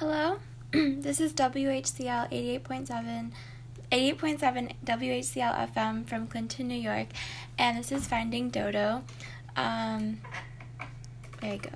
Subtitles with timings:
[0.00, 0.38] Hello,
[0.72, 3.32] this is WHCL 88.7.
[3.92, 7.08] 88.7 WHCL FM from Clinton, New York,
[7.58, 9.02] and this is Finding Dodo.
[9.56, 10.22] Um,
[11.42, 11.68] there you go.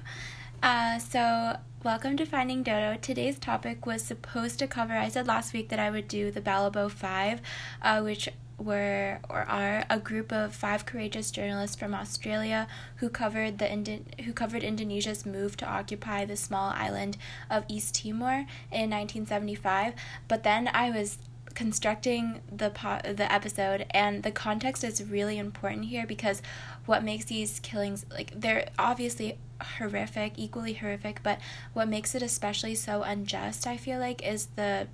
[0.63, 2.97] Uh, so, welcome to Finding Dodo.
[2.99, 6.41] Today's topic was supposed to cover, I said last week that I would do the
[6.41, 7.43] Balibo Five,
[7.83, 12.67] uh, which were or are a group of five courageous journalists from Australia
[12.97, 17.17] who covered the Indi- who covered Indonesia's move to occupy the small island
[17.51, 19.95] of East Timor in 1975.
[20.29, 21.19] But then I was
[21.55, 26.43] constructing the po- the episode and the context is really important here because
[26.87, 29.39] what makes these killings like they're obviously
[29.79, 31.39] horrific equally horrific but
[31.73, 34.87] what makes it especially so unjust i feel like is the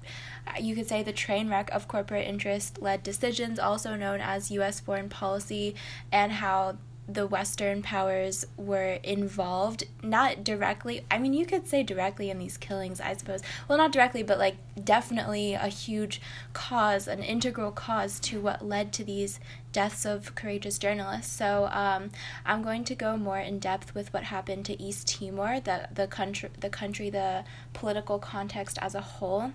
[0.46, 4.50] uh, you could say the train wreck of corporate interest led decisions also known as
[4.50, 5.74] us foreign policy
[6.12, 6.76] and how
[7.12, 11.04] the Western powers were involved, not directly.
[11.10, 13.40] I mean, you could say directly in these killings, I suppose.
[13.66, 16.20] Well, not directly, but like definitely a huge
[16.52, 19.40] cause, an integral cause to what led to these
[19.72, 21.32] deaths of courageous journalists.
[21.32, 22.10] So um,
[22.46, 26.06] I'm going to go more in depth with what happened to East Timor, the the
[26.06, 29.52] country, the country, the political context as a whole,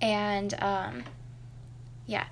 [0.00, 1.04] and um,
[2.06, 2.26] yeah,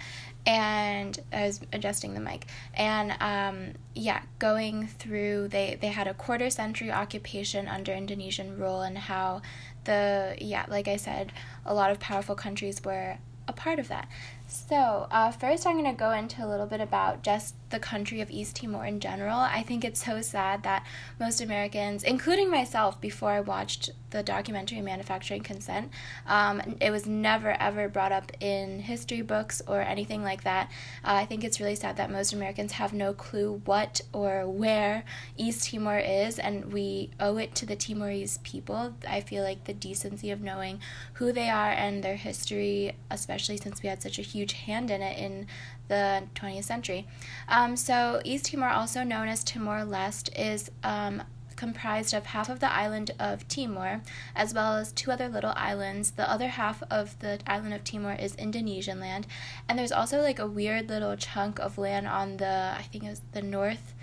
[0.46, 2.46] and I was adjusting the mic.
[2.74, 8.82] And um, yeah, going through they they had a quarter century occupation under Indonesian rule
[8.82, 9.42] and how
[9.84, 11.32] the yeah, like I said,
[11.64, 14.08] a lot of powerful countries were a part of that.
[14.46, 18.20] So, uh, first, I'm going to go into a little bit about just the country
[18.20, 19.36] of East Timor in general.
[19.36, 20.86] I think it's so sad that
[21.18, 25.90] most Americans, including myself, before I watched the documentary Manufacturing Consent,
[26.24, 30.70] um, it was never ever brought up in history books or anything like that.
[31.04, 35.02] Uh, I think it's really sad that most Americans have no clue what or where
[35.36, 38.94] East Timor is, and we owe it to the Timorese people.
[39.08, 40.78] I feel like the decency of knowing
[41.14, 45.02] who they are and their history, especially since we had such a huge hand in
[45.02, 45.48] it in
[45.88, 47.06] the 20th century.
[47.48, 51.22] Um, so, East Timor, also known as Timor Leste, is um,
[51.56, 54.02] comprised of half of the island of Timor,
[54.34, 56.12] as well as two other little islands.
[56.12, 59.26] The other half of the island of Timor is Indonesian land,
[59.68, 63.10] and there's also like a weird little chunk of land on the, I think it
[63.10, 63.94] was the north,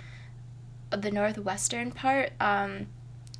[0.89, 2.31] the northwestern part.
[2.39, 2.87] Um,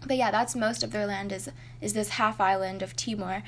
[0.06, 1.50] but yeah, that's most of their land is
[1.80, 3.44] is this half island of Timor.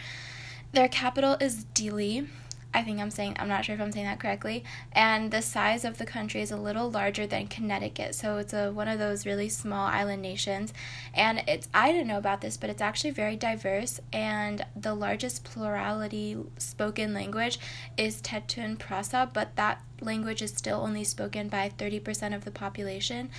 [0.72, 2.28] Their capital is Dili,
[2.74, 4.64] I think I'm saying, I'm not sure if I'm saying that correctly.
[4.92, 8.16] And the size of the country is a little larger than Connecticut.
[8.16, 10.74] So it's a, one of those really small island nations.
[11.14, 14.00] And it's, I didn't know about this, but it's actually very diverse.
[14.12, 17.60] And the largest plurality spoken language
[17.96, 23.30] is Tetun Prasa, but that language is still only spoken by 30% of the population.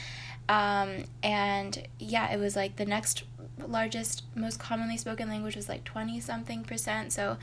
[0.49, 3.25] Um, and yeah, it was like the next
[3.59, 7.13] largest, most commonly spoken language was like 20 something percent.
[7.13, 7.37] So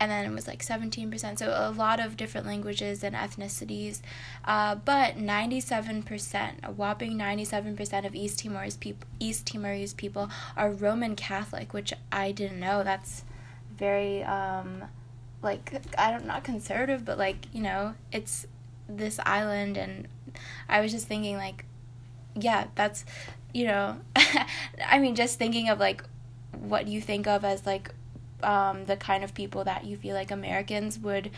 [0.00, 1.38] and then it was like 17%.
[1.38, 4.00] So a lot of different languages and ethnicities.
[4.44, 11.14] Uh, but 97%, a whopping 97% of East Timor's people, East Timorese people are Roman
[11.14, 12.82] Catholic, which I didn't know.
[12.82, 13.24] That's
[13.76, 14.84] very um,
[15.42, 18.46] like I don't not conservative, but like you know, it's
[18.88, 20.08] this island, and
[20.68, 21.64] I was just thinking like,
[22.34, 23.04] yeah, that's
[23.52, 23.98] you know,
[24.86, 26.04] I mean, just thinking of like
[26.52, 27.94] what you think of as like
[28.42, 31.30] um, the kind of people that you feel like Americans would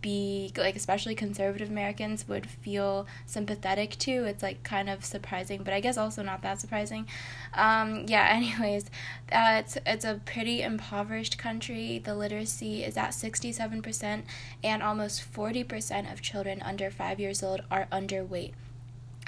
[0.00, 4.24] be, like especially conservative Americans, would feel sympathetic to.
[4.24, 7.06] It's like kind of surprising, but I guess also not that surprising.
[7.54, 8.86] Um, yeah, anyways,
[9.32, 11.98] uh, it's, it's a pretty impoverished country.
[11.98, 14.22] The literacy is at 67%,
[14.62, 18.52] and almost 40% of children under five years old are underweight.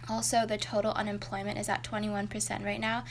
[0.09, 3.05] Also, the total unemployment is at 21% right now,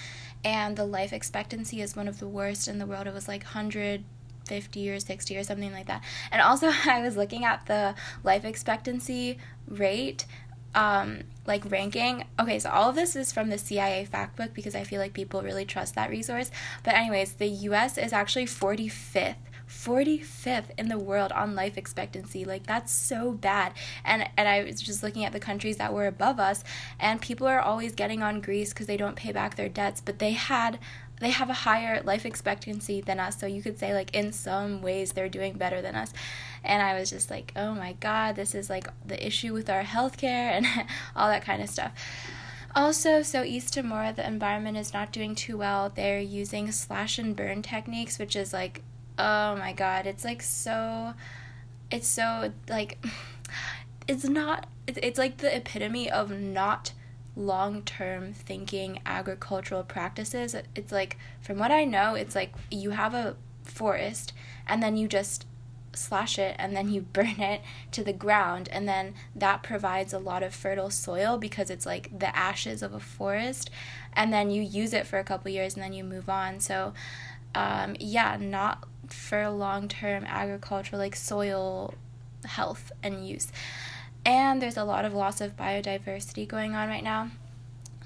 [0.44, 3.08] and the life expectancy is one of the worst in the world.
[3.08, 6.04] It was like 150 or 60 or something like that.
[6.32, 10.26] And also, I was looking at the life expectancy rate.
[10.74, 12.26] Um, like ranking.
[12.38, 15.42] Okay, so all of this is from the CIA factbook because I feel like people
[15.42, 16.52] really trust that resource.
[16.84, 19.36] But anyways, the US is actually 45th
[19.70, 22.46] 45th in the world on life expectancy.
[22.46, 23.73] Like that's so bad.
[24.03, 26.64] And and I was just looking at the countries that were above us
[27.00, 30.20] and people are always getting on Greece cuz they don't pay back their debts, but
[30.20, 30.79] they had
[31.20, 33.40] they have a higher life expectancy than us.
[33.40, 36.12] So you could say like in some ways they're doing better than us.
[36.64, 39.84] And I was just like, "Oh my god, this is like the issue with our
[39.84, 40.66] healthcare and
[41.16, 41.91] all that kind of stuff."
[42.76, 45.90] Also, so East Timor, the environment is not doing too well.
[45.90, 48.82] They're using slash and burn techniques, which is like
[49.17, 51.14] oh my god it's like so
[51.91, 53.03] it's so like
[54.08, 56.91] it's not it's, like the epitome of not
[57.35, 60.56] long-term thinking agricultural practices.
[60.76, 64.32] It's like from what i know it's like you have a forest
[64.67, 65.46] and then you just
[65.94, 70.20] slash it and then you burn it to the ground and then that provides a
[70.20, 73.70] lot of fertile soil because it's like the ashes of a forest
[74.14, 76.59] and then you use it for a couple years and then you move on.
[76.59, 76.94] So
[77.53, 78.85] um, yeah not
[79.16, 81.94] for long-term agriculture like soil
[82.46, 83.52] health and use
[84.26, 87.29] and there's a lot of loss of biodiversity going on right now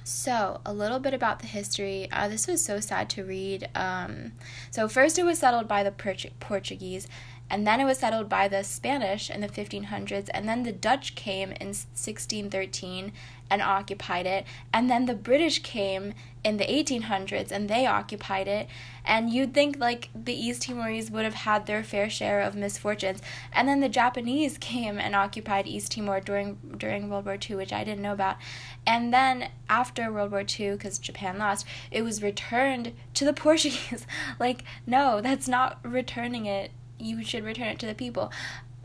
[0.09, 2.09] so, a little bit about the history.
[2.11, 3.69] Uh, this was so sad to read.
[3.75, 4.31] Um,
[4.71, 5.91] so, first it was settled by the
[6.39, 7.07] Portuguese,
[7.47, 11.13] and then it was settled by the Spanish in the 1500s, and then the Dutch
[11.13, 13.11] came in 1613
[13.49, 16.13] and occupied it, and then the British came
[16.43, 18.67] in the 1800s and they occupied it.
[19.03, 23.21] And you'd think like the East Timorese would have had their fair share of misfortunes,
[23.51, 27.73] and then the Japanese came and occupied East Timor during during World War II, which
[27.73, 28.37] I didn't know about,
[28.85, 34.05] and then after World War II, because Japan lost, it was returned to the Portuguese.
[34.39, 38.31] like, no, that's not returning it you should return it to the people.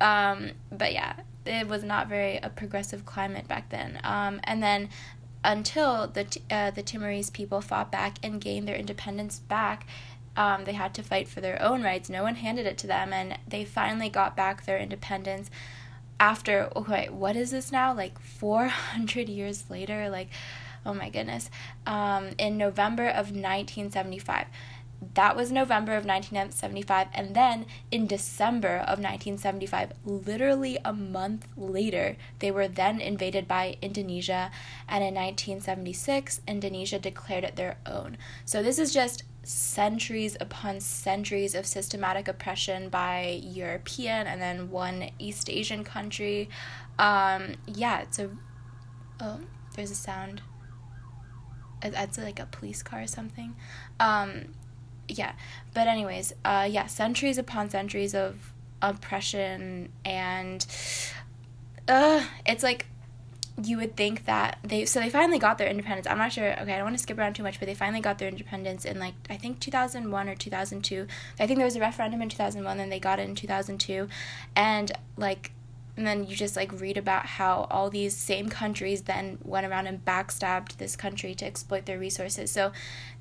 [0.00, 1.16] Um, but yeah,
[1.46, 4.00] it was not very a progressive climate back then.
[4.04, 4.88] Um, and then
[5.42, 9.86] until the uh, the Timorese people fought back and gained their independence back,
[10.36, 12.08] um, they had to fight for their own rights.
[12.08, 15.50] No one handed it to them, and they finally got back their independence
[16.18, 17.92] after okay, what is this now?
[17.94, 20.28] Like four hundred years later, like
[20.86, 21.50] oh my goodness,
[21.86, 24.46] um, in November of nineteen seventy five
[25.14, 27.08] that was November of 1975.
[27.14, 33.76] And then in December of 1975, literally a month later, they were then invaded by
[33.82, 34.50] Indonesia.
[34.88, 38.16] And in 1976, Indonesia declared it their own.
[38.44, 45.10] So this is just centuries upon centuries of systematic oppression by European and then one
[45.18, 46.48] East Asian country.
[46.98, 48.30] Um, yeah, it's a.
[49.20, 49.40] Oh,
[49.76, 50.42] there's a sound.
[51.80, 53.56] That's like a police car or something.
[54.00, 54.54] Um,
[55.08, 55.32] yeah.
[55.72, 58.52] But anyways uh yeah centuries upon centuries of
[58.82, 60.66] oppression and
[61.88, 62.86] uh it's like
[63.62, 66.06] you would think that they so they finally got their independence.
[66.08, 68.00] I'm not sure okay i don't want to skip around too much but they finally
[68.00, 71.06] got their independence in like i think 2001 or 2002
[71.38, 74.08] i think there was a referendum in 2001 then they got it in 2002
[74.56, 75.52] and like
[75.96, 79.86] and then you just like read about how all these same countries then went around
[79.86, 82.50] and backstabbed this country to exploit their resources.
[82.50, 82.72] So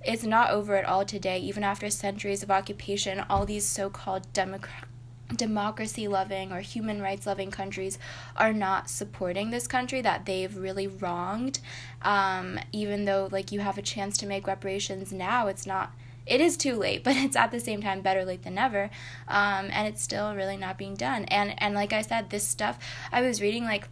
[0.03, 1.39] it's not over at all today.
[1.39, 4.89] Even after centuries of occupation all these so-called democratic
[5.35, 7.97] democracy loving or human rights loving countries
[8.35, 11.59] are not supporting this country that they've really wronged.
[12.01, 15.91] Um, even though like you have a chance to make reparations now it's not
[16.25, 18.89] it is too late, but it's at the same time better late than never.
[19.27, 21.25] Um, and it's still really not being done.
[21.25, 22.79] And and like I said, this stuff
[23.11, 23.87] I was reading like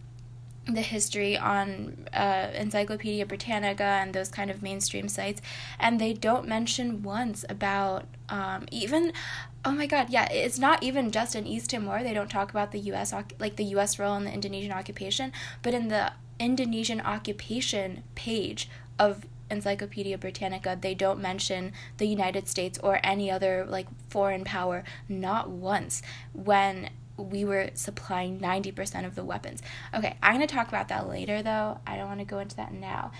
[0.66, 5.42] the history on uh, Encyclopedia Britannica and those kind of mainstream sites,
[5.78, 9.12] and they don't mention once about um, even.
[9.64, 10.10] Oh my God!
[10.10, 12.02] Yeah, it's not even just in East Timor.
[12.02, 13.12] They don't talk about the U.S.
[13.38, 13.98] like the U.S.
[13.98, 15.32] role in the Indonesian occupation,
[15.62, 18.68] but in the Indonesian occupation page
[18.98, 24.82] of Encyclopedia Britannica, they don't mention the United States or any other like foreign power
[25.08, 26.02] not once
[26.32, 29.62] when we were supplying 90% of the weapons.
[29.94, 31.78] Okay, I'm going to talk about that later though.
[31.86, 33.12] I don't want to go into that now.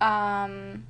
[0.00, 0.86] Um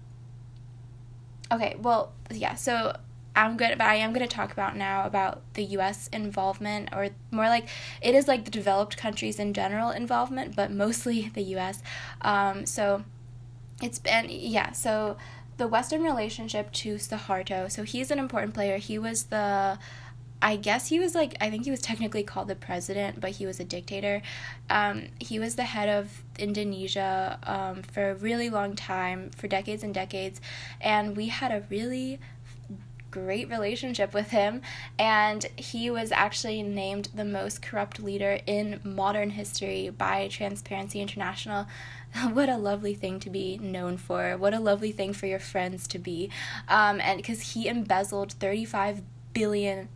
[1.52, 2.96] Okay, well, yeah, so
[3.36, 6.08] I'm good, but I am going to talk about now about the U.S.
[6.08, 7.69] involvement, or more like
[8.00, 11.82] it is like the developed countries in general involvement, but mostly the U.S.
[12.22, 13.05] Um, so
[13.82, 15.16] it's been yeah so
[15.58, 19.78] the western relationship to Suharto so he's an important player he was the
[20.42, 23.46] I guess he was like I think he was technically called the president, but he
[23.46, 24.22] was a dictator.
[24.68, 29.82] Um, he was the head of Indonesia um, for a really long time, for decades
[29.82, 30.40] and decades,
[30.80, 32.20] and we had a really
[33.10, 34.60] great relationship with him,
[34.98, 41.66] and he was actually named the most corrupt leader in modern history by Transparency International.
[42.32, 44.37] what a lovely thing to be known for.
[44.37, 46.31] What a lovely thing for your friends to be.
[46.69, 49.89] Um, and because he embezzled $35 billion.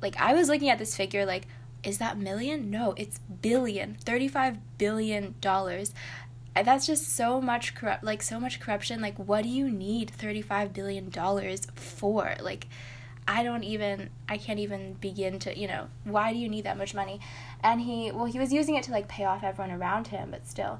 [0.00, 1.46] Like, I was looking at this figure, like,
[1.82, 2.70] is that million?
[2.70, 3.96] No, it's billion.
[4.04, 5.34] $35 billion
[6.54, 10.72] that's just so much corrupt like so much corruption like what do you need 35
[10.72, 12.66] billion dollars for like
[13.26, 16.76] i don't even i can't even begin to you know why do you need that
[16.76, 17.20] much money
[17.62, 20.46] and he well he was using it to like pay off everyone around him but
[20.46, 20.78] still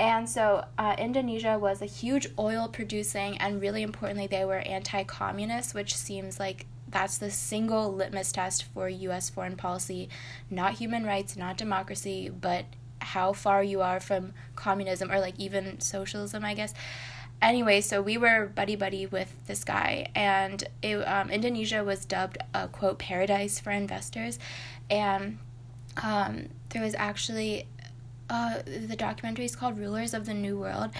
[0.00, 5.74] and so uh, indonesia was a huge oil producing and really importantly they were anti-communist
[5.74, 10.08] which seems like that's the single litmus test for us foreign policy
[10.50, 12.64] not human rights not democracy but
[13.00, 16.74] how far you are from communism or like even socialism, I guess.
[17.42, 22.38] anyway, so we were buddy buddy with this guy, and it, um, Indonesia was dubbed
[22.54, 24.38] a quote paradise for investors,
[24.90, 25.38] and
[26.02, 27.66] um, there was actually
[28.30, 30.90] uh, the documentary is called Rulers of the New World,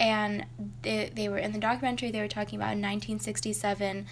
[0.00, 0.46] and
[0.82, 2.10] they they were in the documentary.
[2.10, 4.06] They were talking about in 1967,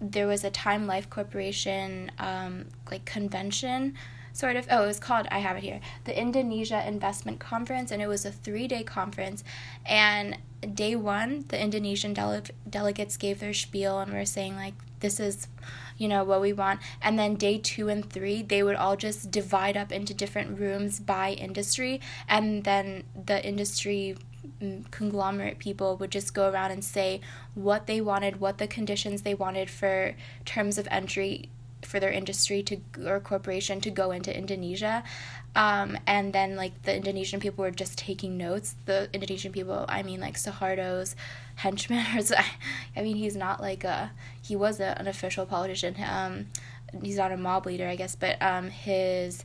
[0.00, 3.94] there was a Time Life Corporation um, like convention
[4.38, 8.00] sort of oh it was called i have it here the indonesia investment conference and
[8.00, 9.42] it was a three day conference
[9.84, 10.38] and
[10.74, 15.48] day one the indonesian dele- delegates gave their spiel and were saying like this is
[15.96, 19.30] you know what we want and then day two and three they would all just
[19.30, 24.16] divide up into different rooms by industry and then the industry
[24.60, 27.20] mm, conglomerate people would just go around and say
[27.54, 30.14] what they wanted what the conditions they wanted for
[30.44, 31.48] terms of entry
[31.82, 35.02] for their industry to or corporation to go into Indonesia.
[35.58, 38.76] Um, and then like the Indonesian people were just taking notes.
[38.86, 41.16] The Indonesian people, I mean like Suharto's
[41.56, 42.06] henchman,
[42.96, 45.96] I mean he's not like a he was a, an official politician.
[46.08, 46.46] Um,
[47.02, 49.44] he's not a mob leader, I guess, but um, his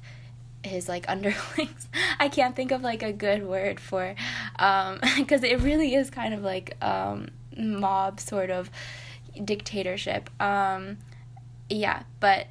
[0.61, 1.87] his like underlings.
[2.19, 4.13] I can't think of like a good word for,
[4.59, 8.69] um, because it really is kind of like um mob sort of
[9.43, 10.29] dictatorship.
[10.39, 10.99] Um,
[11.71, 12.49] yeah, but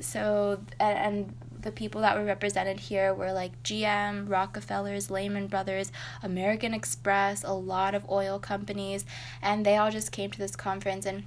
[0.00, 1.34] so and
[1.64, 5.90] the people that were represented here were like GM, Rockefellers, Lehman Brothers,
[6.22, 9.04] American Express, a lot of oil companies,
[9.42, 11.06] and they all just came to this conference.
[11.06, 11.24] And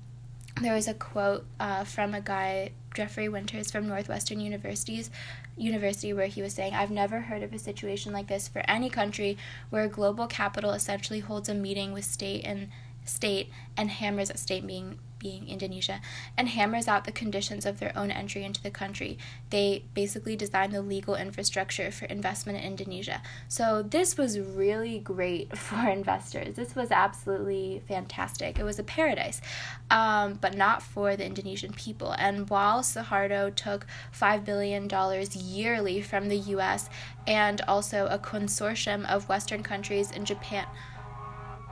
[0.61, 5.11] there was a quote uh, from a guy, Jeffrey Winters from Northwestern University's
[5.57, 8.89] University, where he was saying, "I've never heard of a situation like this for any
[8.89, 9.37] country
[9.69, 12.69] where global capital essentially holds a meeting with state and
[13.05, 16.01] state and hammers at state being being Indonesia,
[16.37, 19.17] and hammers out the conditions of their own entry into the country.
[19.49, 23.21] They basically designed the legal infrastructure for investment in Indonesia.
[23.47, 26.55] So this was really great for investors.
[26.55, 28.59] This was absolutely fantastic.
[28.59, 29.41] It was a paradise,
[29.89, 32.11] um, but not for the Indonesian people.
[32.11, 34.89] And while Suharto took $5 billion
[35.33, 36.89] yearly from the US
[37.25, 40.65] and also a consortium of Western countries in Japan,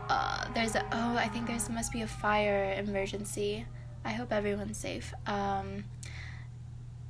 [0.09, 3.65] uh, there's a oh I think there's must be a fire emergency.
[4.03, 5.13] I hope everyone's safe.
[5.25, 5.85] Um,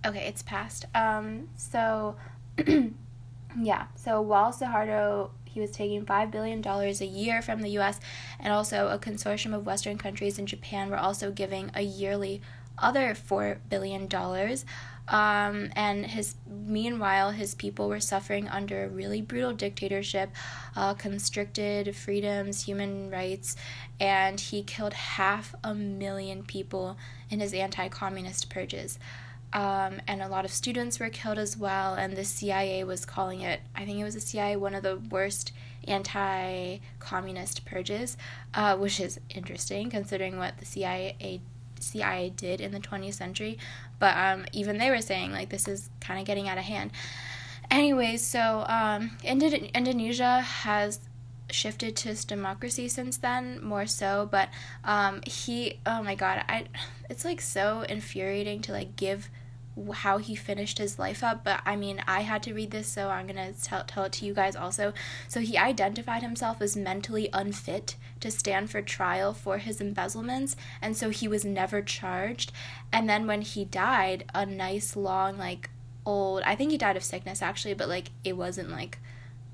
[0.05, 0.85] okay, it's passed.
[0.95, 2.15] Um, so
[3.61, 8.01] yeah, so while Suharto he was taking $5 billion a year from the US,
[8.41, 12.41] and also a consortium of Western countries and Japan were also giving a yearly
[12.77, 14.09] other $4 billion.
[15.07, 20.31] Um, and his meanwhile, his people were suffering under a really brutal dictatorship,
[20.75, 23.55] uh, constricted freedoms, human rights,
[23.99, 26.97] and he killed half a million people
[27.29, 28.97] in his anti-communist purges.
[29.53, 31.93] Um, and a lot of students were killed as well.
[31.93, 34.97] And the CIA was calling it, I think it was the CIA, one of the
[34.97, 35.53] worst
[35.87, 38.17] anti communist purges,
[38.53, 41.41] uh, which is interesting considering what the CIA
[41.85, 43.57] CIA did in the 20th century,
[43.99, 46.91] but um, even they were saying like this is kind of getting out of hand.
[47.71, 50.99] Anyways, so um, Indo- Indonesia has
[51.51, 54.49] shifted to democracy since then more so but
[54.83, 56.65] um he oh my god i
[57.09, 59.29] it's like so infuriating to like give
[59.93, 63.09] how he finished his life up but i mean i had to read this so
[63.09, 64.93] i'm gonna tell, tell it to you guys also.
[65.27, 70.95] So he identified himself as mentally unfit to stand for trial for his embezzlements and
[70.95, 72.51] so he was never charged.
[72.91, 75.69] And then when he died a nice long like
[76.05, 78.99] old i think he died of sickness actually but like it wasn't like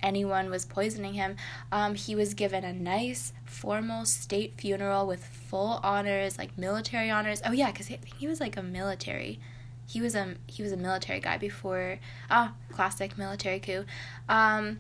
[0.04, 1.36] anyone was poisoning him.
[1.72, 7.42] Um, he was given a nice formal state funeral with full honors like military honors.
[7.46, 9.40] Oh yeah because he, he was like a military
[9.92, 13.86] he was a he was a military guy before ah classic military coup.
[14.30, 14.80] Um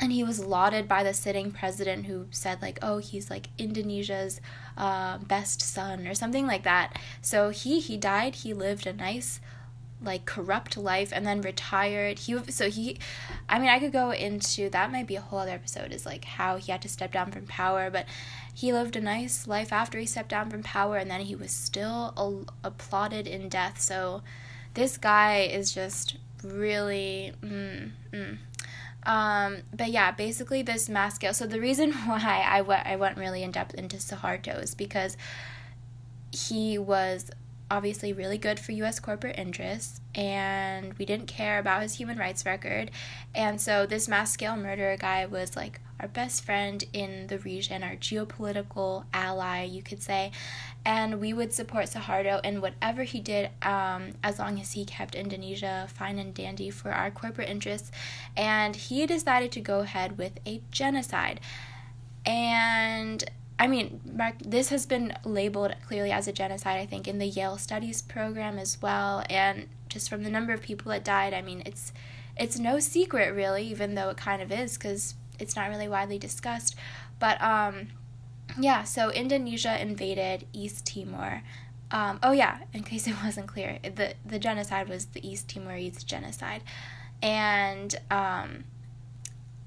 [0.00, 4.40] and he was lauded by the sitting president who said like oh he's like indonesia's
[4.76, 6.98] uh, best son or something like that.
[7.22, 9.40] So he he died he lived a nice
[10.04, 12.98] like corrupt life and then retired he so he
[13.48, 16.24] i mean i could go into that might be a whole other episode is like
[16.24, 18.06] how he had to step down from power but
[18.54, 21.50] he lived a nice life after he stepped down from power and then he was
[21.50, 24.22] still applauded in death so
[24.74, 28.38] this guy is just really mm, mm.
[29.06, 31.34] Um, but yeah, basically this mass scale.
[31.34, 35.16] So the reason why I went I went really in depth into Suharto is because
[36.32, 37.30] he was
[37.70, 42.44] obviously really good for US corporate interests and we didn't care about his human rights
[42.46, 42.90] record.
[43.34, 47.82] And so this mass scale murder guy was like our best friend in the region,
[47.82, 50.32] our geopolitical ally, you could say.
[50.84, 55.14] And we would support Suharto in whatever he did um, as long as he kept
[55.14, 57.90] Indonesia fine and dandy for our corporate interests.
[58.36, 61.40] And he decided to go ahead with a genocide.
[62.26, 63.24] And
[63.58, 67.26] I mean, Mark, this has been labeled clearly as a genocide, I think, in the
[67.26, 69.24] Yale Studies program as well.
[69.30, 71.92] And just from the number of people that died, I mean, it's
[72.36, 76.18] it's no secret really, even though it kind of is because it's not really widely
[76.18, 76.74] discussed.
[77.20, 77.88] But um,
[78.58, 81.42] yeah, so Indonesia invaded East Timor.
[81.90, 86.02] Um, oh yeah, in case it wasn't clear, the the genocide was the East Timorese
[86.02, 86.62] genocide,
[87.22, 88.64] and um,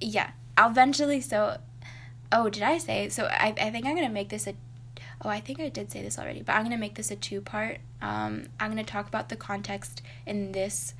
[0.01, 1.21] yeah, eventually.
[1.21, 1.57] So,
[2.31, 3.09] oh, did I say?
[3.09, 4.53] So I I think I'm gonna make this a.
[5.23, 7.41] Oh, I think I did say this already, but I'm gonna make this a two
[7.41, 7.79] part.
[8.01, 10.93] Um, I'm gonna talk about the context in this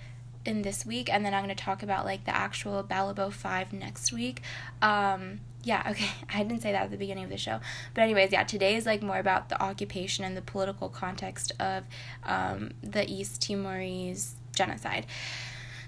[0.45, 4.11] in this week, and then I'm gonna talk about like the actual Balibo Five next
[4.11, 4.41] week.
[4.81, 7.59] Um, yeah, okay, I didn't say that at the beginning of the show.
[7.93, 11.83] But, anyways, yeah, today is like more about the occupation and the political context of
[12.23, 15.05] um, the East Timorese genocide.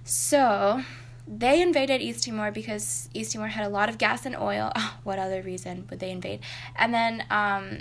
[0.04, 0.84] So,
[1.32, 4.72] they invaded East Timor because East Timor had a lot of gas and oil.
[4.76, 6.40] Oh, what other reason would they invade?
[6.76, 7.80] And then, um,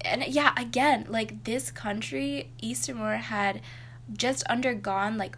[0.00, 3.60] and yeah, again, like this country, East Timor had
[4.16, 5.36] just undergone like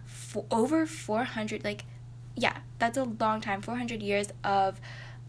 [0.50, 1.84] over 400, like,
[2.36, 4.80] yeah, that's a long time, 400 years of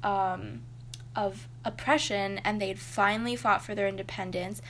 [0.03, 0.61] um,
[1.15, 4.61] of oppression and they'd finally fought for their independence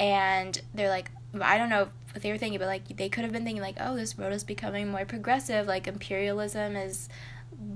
[0.00, 3.32] and they're like i don't know what they were thinking but like they could have
[3.32, 7.08] been thinking like oh this world is becoming more progressive like imperialism is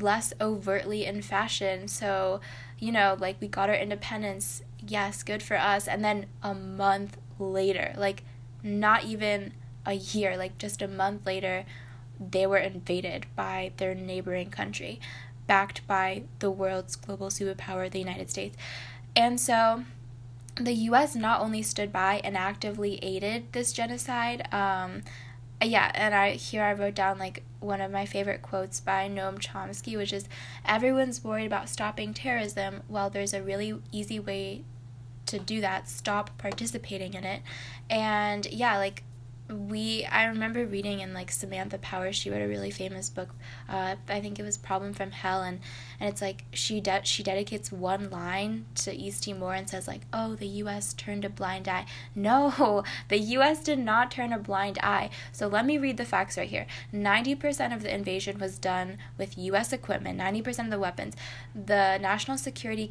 [0.00, 1.88] less overtly in fashion.
[1.88, 2.40] So
[2.78, 4.62] you know like we got our independence.
[4.87, 5.88] Yes good for us.
[5.88, 8.25] And then a month later like
[8.62, 9.52] not even
[9.85, 11.64] a year like just a month later
[12.19, 15.00] they were invaded by their neighboring country
[15.47, 18.57] backed by the world's global superpower, the United States.
[19.14, 19.85] And so
[20.57, 25.03] the US not only stood by and actively aided this genocide, um,
[25.63, 29.39] yeah, and I here I wrote down like one of my favorite quotes by Noam
[29.39, 30.29] Chomsky, which is
[30.65, 32.83] everyone's worried about stopping terrorism.
[32.89, 34.65] Well, there's a really easy way
[35.27, 35.89] to do that.
[35.89, 37.43] Stop participating in it.
[37.89, 39.03] And yeah, like
[39.49, 43.31] we I remember reading in like Samantha Power she wrote a really famous book
[43.68, 45.61] uh, I think it was Problem from Hell and
[46.01, 50.03] and it's like she de- she dedicates one line to East Timor and says like
[50.12, 51.87] oh the US turned a blind eye.
[52.14, 55.11] No the US did not turn a blind eye.
[55.33, 56.66] So let me read the facts right here.
[56.92, 61.14] 90% of the invasion was done with US equipment 90% of the weapons.
[61.55, 62.88] The National Security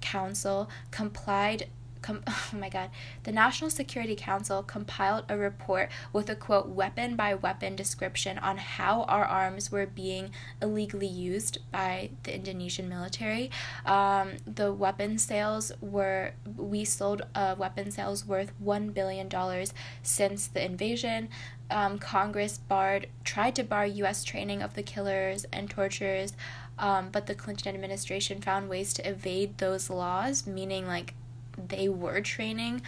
[0.00, 1.68] Council complied
[2.06, 2.90] com- oh my god,
[3.24, 8.58] the National Security Council compiled a report with a quote weapon by weapon description on
[8.58, 10.30] how our arms were being
[10.62, 13.50] illegally used by the Indonesian military.
[13.84, 20.46] Um, the weapon sales were we sold uh, weapon sales worth one billion dollars since
[20.46, 21.28] the invasion.
[21.68, 24.22] Um, Congress barred tried to bar U.S.
[24.22, 26.34] training of the killers and torturers.
[26.78, 31.14] Um, but the Clinton administration found ways to evade those laws, meaning like
[31.56, 32.82] they were training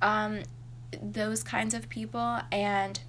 [0.00, 0.42] um,
[1.00, 3.00] those kinds of people and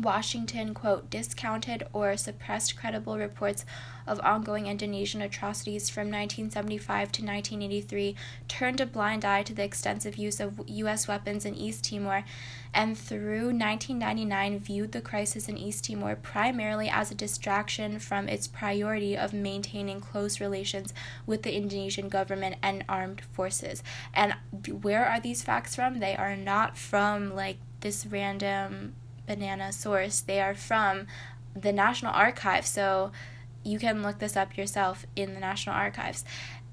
[0.00, 3.64] Washington, quote, discounted or suppressed credible reports
[4.06, 8.14] of ongoing Indonesian atrocities from 1975 to 1983,
[8.46, 11.08] turned a blind eye to the extensive use of U.S.
[11.08, 12.24] weapons in East Timor,
[12.72, 18.46] and through 1999 viewed the crisis in East Timor primarily as a distraction from its
[18.46, 20.92] priority of maintaining close relations
[21.26, 23.82] with the Indonesian government and armed forces.
[24.14, 24.34] And
[24.82, 25.98] where are these facts from?
[25.98, 28.94] They are not from like this random
[29.26, 30.20] banana source.
[30.20, 31.06] They are from
[31.54, 32.68] the National Archives.
[32.68, 33.12] So
[33.64, 36.24] you can look this up yourself in the National Archives.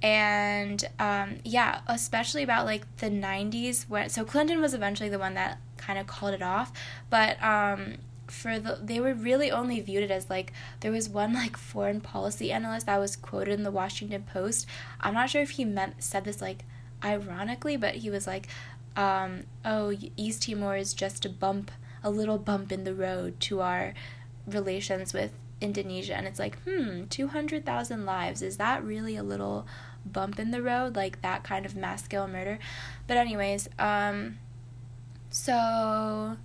[0.02, 5.34] And um, yeah, especially about like the 90s when so Clinton was eventually the one
[5.36, 6.74] that kind of called it off,
[7.10, 7.96] but um,
[8.28, 12.02] for the they were really only viewed it as like there was one like foreign
[12.02, 14.66] policy analyst that was quoted in the Washington Post.
[15.00, 16.66] I'm not sure if he meant said this like
[17.04, 18.48] ironically, but he was like,
[18.96, 21.72] um, "Oh, East Timor is just a bump,
[22.04, 23.94] a little bump in the road to our
[24.46, 28.42] relations with Indonesia and it's like, hmm, 200,000 lives.
[28.42, 29.66] Is that really a little
[30.06, 30.96] bump in the road?
[30.96, 32.60] Like that kind of mass scale murder?
[33.08, 34.40] But, anyways, um,
[35.30, 36.38] so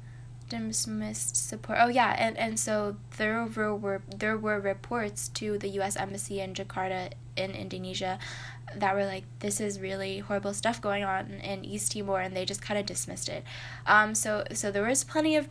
[0.48, 1.78] dismissed support.
[1.80, 5.96] Oh yeah, and and so there were there were reports to the U.S.
[5.96, 8.18] embassy in Jakarta in Indonesia
[8.74, 12.44] that were like, this is really horrible stuff going on in East Timor, and they
[12.44, 13.44] just kind of dismissed it.
[13.86, 15.48] Um, so so there was plenty of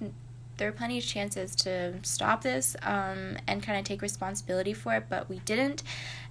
[0.58, 4.96] there were plenty of chances to stop this um, and kind of take responsibility for
[4.96, 5.84] it, but we didn't.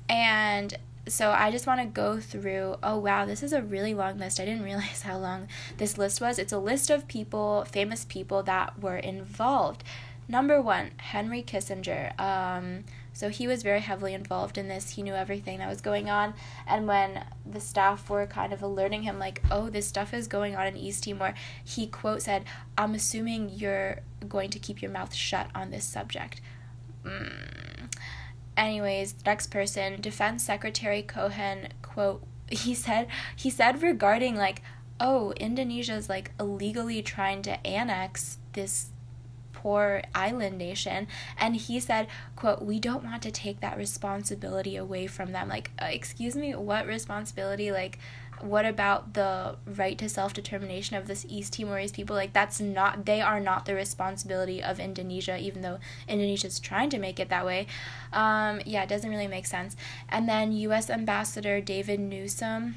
[0.09, 0.76] And
[1.09, 2.77] so I just want to go through.
[2.83, 4.40] Oh, wow, this is a really long list.
[4.40, 6.38] I didn't realize how long this list was.
[6.38, 9.85] It's a list of people, famous people that were involved.
[10.29, 12.19] Number one, Henry Kissinger.
[12.21, 12.85] Um,
[13.16, 14.90] So he was very heavily involved in this.
[14.90, 16.35] He knew everything that was going on.
[16.66, 20.55] And when the staff were kind of alerting him, like, oh, this stuff is going
[20.55, 21.33] on in East Timor,
[21.64, 22.45] he, quote, said,
[22.77, 26.42] I'm assuming you're going to keep your mouth shut on this subject.
[27.05, 27.75] Mm.
[28.57, 34.62] Anyways, next person, Defense Secretary Cohen, quote, he said he said regarding like
[35.01, 38.90] oh indonesia's like illegally trying to annex this
[39.53, 41.09] poor island nation.
[41.38, 45.49] And he said quote we don't want to take that responsibility away from them.
[45.49, 47.73] Like uh, excuse me what responsibility?
[47.73, 47.99] Like
[48.40, 53.20] what about the right to self-determination of this east timorese people like that's not they
[53.20, 57.46] are not the responsibility of indonesia even though indonesia is trying to make it that
[57.46, 57.66] way
[58.12, 59.77] um, yeah it doesn't really make sense
[60.09, 62.77] and then u.s ambassador david newsom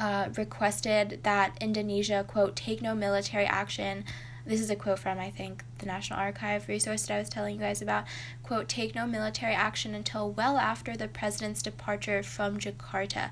[0.00, 4.04] uh, requested that indonesia quote take no military action
[4.48, 7.56] this is a quote from I think the National Archive resource that I was telling
[7.56, 8.04] you guys about.
[8.42, 13.30] Quote, take no military action until well after the president's departure from Jakarta.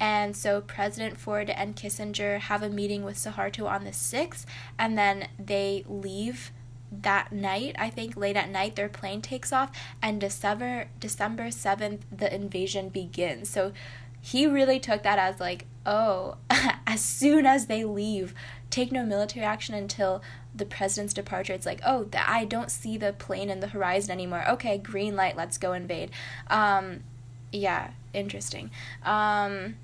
[0.00, 4.44] And so President Ford and Kissinger have a meeting with Suharto on the 6th,
[4.78, 6.50] and then they leave
[6.90, 7.74] that night.
[7.78, 9.70] I think late at night their plane takes off,
[10.02, 13.48] and December December 7th the invasion begins.
[13.48, 13.72] So
[14.20, 16.36] he really took that as like, oh,
[16.86, 18.34] as soon as they leave,
[18.70, 20.22] take no military action until
[20.54, 24.12] the president's departure, it's like, oh, the, I don't see the plane in the horizon
[24.12, 24.44] anymore.
[24.48, 26.10] Okay, green light, let's go invade.
[26.48, 27.02] Um,
[27.52, 28.70] yeah, interesting.
[29.04, 29.76] Um,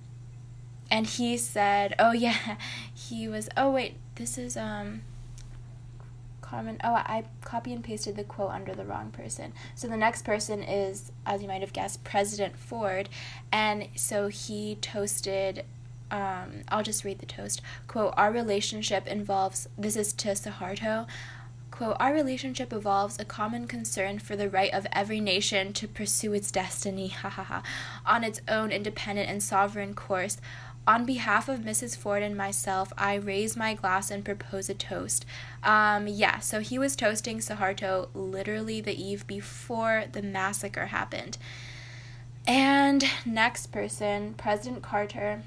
[0.91, 2.57] and he said, oh yeah,
[2.95, 3.49] he was.
[3.57, 5.03] Oh wait, this is um.
[6.41, 6.79] Common.
[6.83, 9.53] Oh, I copy and pasted the quote under the wrong person.
[9.77, 13.09] So the next person is, as you might have guessed, President Ford,
[13.53, 15.65] and so he toasted
[16.11, 17.63] um, I'll just read the toast.
[17.87, 21.07] Quote, our relationship involves, this is to Suharto,
[21.71, 26.33] quote, our relationship involves a common concern for the right of every nation to pursue
[26.33, 27.63] its destiny, ha ha ha,
[28.05, 30.39] on its own independent and sovereign course.
[30.87, 31.97] On behalf of Mrs.
[31.97, 35.25] Ford and myself, I raise my glass and propose a toast.
[35.63, 41.39] Um, yeah, so he was toasting Suharto literally the eve before the massacre happened.
[42.47, 45.43] And next person, President Carter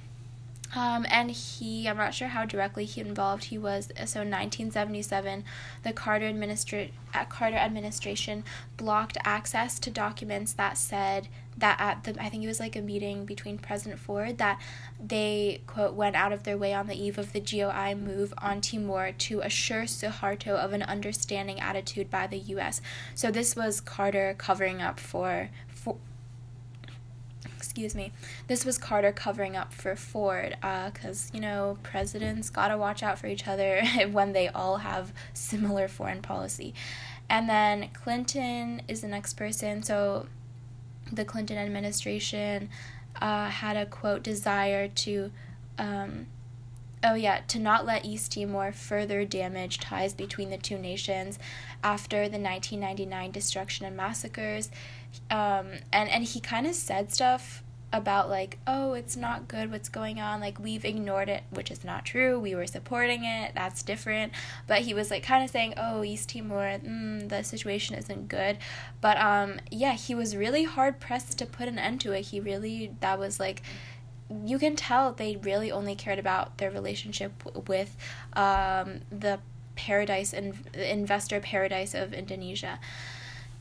[0.75, 3.45] um, and he, I'm not sure how directly he involved.
[3.45, 5.43] He was so 1977,
[5.83, 6.91] the Carter administra-
[7.29, 8.43] Carter administration
[8.77, 12.81] blocked access to documents that said that at the I think it was like a
[12.81, 14.59] meeting between President Ford that
[14.99, 18.61] they quote went out of their way on the eve of the GOI move on
[18.61, 22.81] Timor to assure Suharto of an understanding attitude by the U.S.
[23.13, 25.97] So this was Carter covering up for, for
[27.63, 28.11] excuse me,
[28.47, 33.17] this was Carter covering up for Ford, because, uh, you know, presidents gotta watch out
[33.17, 36.73] for each other when they all have similar foreign policy.
[37.29, 39.81] And then Clinton is the next person.
[39.81, 40.27] So
[41.09, 42.69] the Clinton administration
[43.21, 45.31] uh, had a quote desire to.
[45.77, 46.27] Um,
[47.01, 51.39] oh yeah, to not let East Timor further damage ties between the two nations
[51.83, 54.69] after the 1999 destruction and massacres.
[55.29, 59.87] Um, and, and he kind of said stuff about like oh it's not good what's
[59.87, 63.83] going on like we've ignored it which is not true we were supporting it that's
[63.83, 64.33] different
[64.65, 68.57] but he was like kind of saying oh east timor mm, the situation isn't good
[68.99, 72.39] but um yeah he was really hard pressed to put an end to it he
[72.39, 73.61] really that was like
[74.43, 77.31] you can tell they really only cared about their relationship
[77.67, 77.95] with
[78.33, 79.39] um the
[79.75, 82.79] paradise and investor paradise of indonesia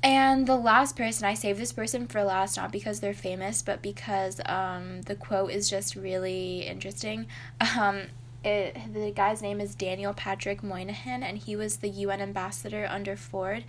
[0.03, 3.83] and the last person, I saved this person for last, not because they're famous, but
[3.83, 7.27] because um, the quote is just really interesting.
[7.79, 8.09] Um,
[8.45, 13.17] it, the guy's name is Daniel Patrick Moynihan, and he was the UN ambassador under
[13.17, 13.65] Ford.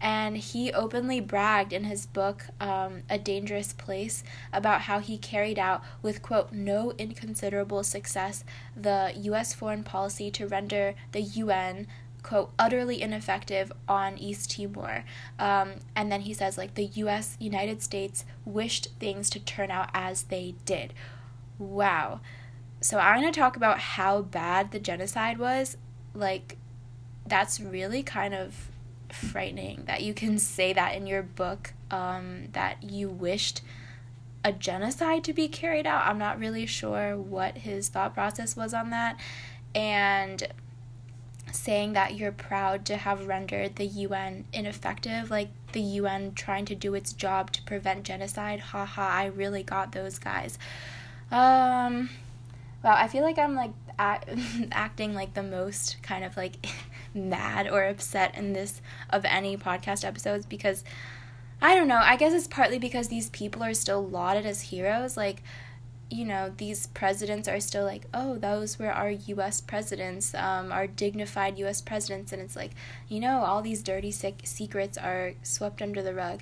[0.00, 5.58] And he openly bragged in his book, um, A Dangerous Place, about how he carried
[5.58, 8.44] out, with quote, no inconsiderable success,
[8.74, 9.52] the U.S.
[9.52, 11.86] foreign policy to render the UN
[12.24, 15.04] quote utterly ineffective on east timor.
[15.38, 19.90] Um, and then he says like the us united states wished things to turn out
[19.94, 20.92] as they did.
[21.58, 22.20] Wow.
[22.80, 25.76] So i'm going to talk about how bad the genocide was.
[26.14, 26.56] Like
[27.26, 28.68] that's really kind of
[29.12, 33.60] frightening that you can say that in your book um, that you wished
[34.44, 36.06] a genocide to be carried out.
[36.06, 39.18] I'm not really sure what his thought process was on that.
[39.74, 40.46] And
[41.54, 46.74] saying that you're proud to have rendered the UN ineffective, like the UN trying to
[46.74, 48.60] do its job to prevent genocide.
[48.60, 50.58] Haha, I really got those guys.
[51.30, 52.10] Um,
[52.82, 54.28] wow, I feel like I'm like act-
[54.72, 56.66] acting like the most kind of like
[57.14, 60.84] mad or upset in this of any podcast episodes because
[61.62, 62.00] I don't know.
[62.02, 65.16] I guess it's partly because these people are still lauded as heroes.
[65.16, 65.42] Like,
[66.10, 69.60] you know, these presidents are still like, oh, those were our U.S.
[69.60, 71.80] presidents, um, our dignified U.S.
[71.80, 72.32] presidents.
[72.32, 72.72] And it's like,
[73.08, 76.40] you know, all these dirty sick secrets are swept under the rug.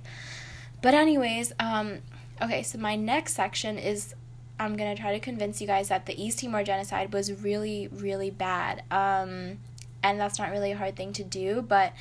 [0.83, 1.99] But, anyways, um,
[2.41, 4.15] okay, so my next section is
[4.59, 7.89] I'm going to try to convince you guys that the East Timor genocide was really,
[7.89, 8.83] really bad.
[8.91, 9.59] Um,
[10.03, 11.93] and that's not really a hard thing to do, but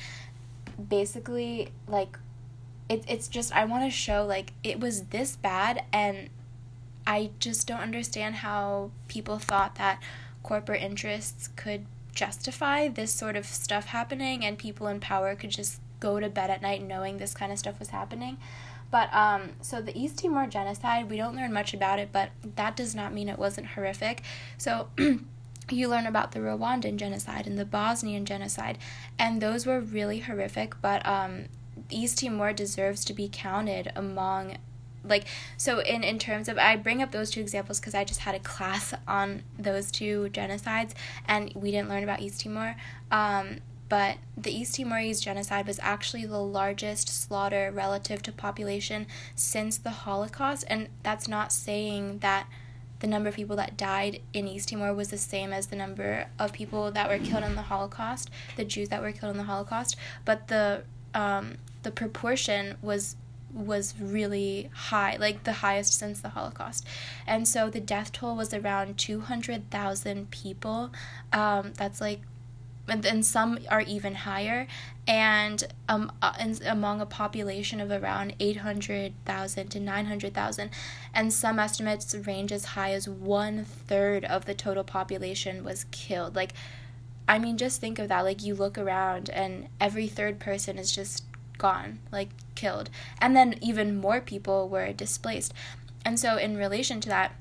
[0.88, 2.18] basically, like,
[2.88, 6.28] it, it's just, I want to show, like, it was this bad, and
[7.06, 10.02] I just don't understand how people thought that
[10.42, 15.80] corporate interests could justify this sort of stuff happening, and people in power could just
[16.00, 18.36] go to bed at night knowing this kind of stuff was happening.
[18.90, 22.76] But um, so the East Timor genocide, we don't learn much about it, but that
[22.76, 24.22] does not mean it wasn't horrific.
[24.58, 24.88] So
[25.70, 28.76] you learn about the Rwandan genocide and the Bosnian genocide,
[29.18, 30.74] and those were really horrific.
[30.82, 31.46] But um,
[31.88, 34.58] East Timor deserves to be counted among
[35.04, 35.24] like
[35.56, 38.34] so in in terms of I bring up those two examples because I just had
[38.34, 40.92] a class on those two genocides
[41.26, 42.76] and we didn't learn about East Timor.
[43.10, 49.76] Um, but the East Timorese genocide was actually the largest slaughter relative to population since
[49.76, 52.46] the Holocaust, and that's not saying that
[53.00, 56.28] the number of people that died in East Timor was the same as the number
[56.38, 59.44] of people that were killed in the Holocaust, the Jews that were killed in the
[59.44, 63.16] Holocaust, but the um, the proportion was
[63.52, 66.86] was really high, like the highest since the Holocaust.
[67.26, 70.90] And so the death toll was around 200,000 people.
[71.32, 72.20] Um, that's like
[72.88, 74.66] and, and some are even higher
[75.06, 80.70] and um uh, and among a population of around 800,000 to 900,000
[81.14, 86.34] and some estimates range as high as one third of the total population was killed
[86.34, 86.52] like
[87.28, 90.92] I mean just think of that like you look around and every third person is
[90.92, 91.24] just
[91.62, 92.90] gone like killed.
[93.20, 95.54] And then even more people were displaced.
[96.04, 97.36] And so in relation to that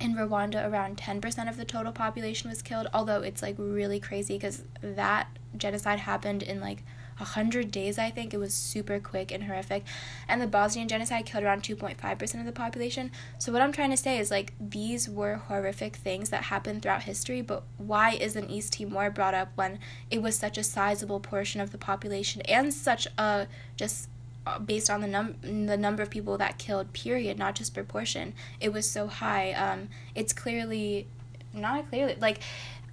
[0.00, 4.36] in Rwanda, around 10% of the total population was killed, although it's like really crazy
[4.36, 6.82] because that genocide happened in like
[7.20, 8.34] 100 days, I think.
[8.34, 9.84] It was super quick and horrific.
[10.28, 13.10] And the Bosnian genocide killed around 2.5% of the population.
[13.38, 17.04] So, what I'm trying to say is like these were horrific things that happened throughout
[17.04, 19.78] history, but why isn't East Timor brought up when
[20.10, 24.08] it was such a sizable portion of the population and such a just
[24.46, 28.32] uh, based on the num the number of people that killed period not just proportion
[28.58, 31.06] it was so high um it's clearly
[31.52, 32.40] not clearly like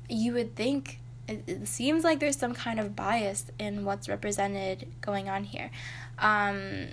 [0.09, 4.87] you would think it, it seems like there's some kind of bias in what's represented
[5.01, 5.69] going on here
[6.19, 6.87] um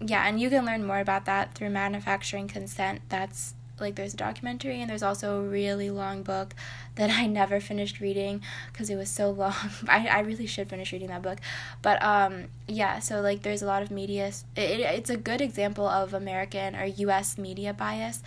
[0.00, 4.16] yeah and you can learn more about that through manufacturing consent that's like there's a
[4.16, 6.54] documentary and there's also a really long book
[6.96, 9.54] that I never finished reading because it was so long.
[9.88, 11.38] I, I really should finish reading that book.
[11.82, 15.86] But um yeah, so like there's a lot of media it, it's a good example
[15.86, 18.22] of American or US media bias.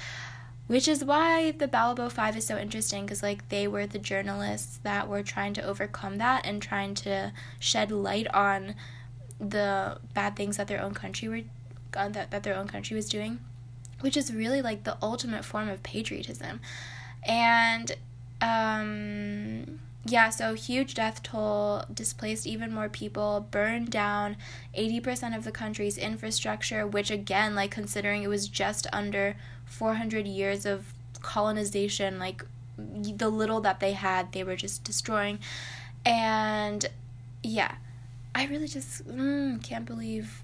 [0.73, 4.79] Which is why the Balibo 5 is so interesting because like they were the journalists
[4.81, 8.73] that were trying to overcome that and trying to shed light on
[9.39, 11.41] the bad things that their own country were
[11.95, 13.39] uh, that, that their own country was doing
[14.03, 16.59] which is really like the ultimate form of patriotism.
[17.25, 17.95] And
[18.41, 24.35] um, yeah, so huge death toll, displaced even more people, burned down
[24.77, 30.65] 80% of the country's infrastructure, which again, like considering it was just under 400 years
[30.65, 32.43] of colonization, like
[32.77, 35.39] the little that they had, they were just destroying.
[36.05, 36.85] And
[37.41, 37.75] yeah,
[38.35, 40.41] I really just mm, can't believe